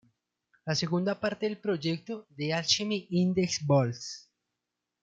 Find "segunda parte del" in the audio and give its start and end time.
0.73-1.59